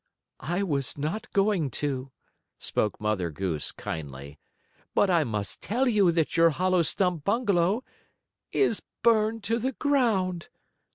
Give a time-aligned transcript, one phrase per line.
[0.49, 2.11] "I was not going to,"
[2.57, 4.39] spoke Mother Goose, kindly.
[4.95, 7.83] "But I must tell you that your hollow stump bungalow
[8.51, 10.49] is burned to the ground.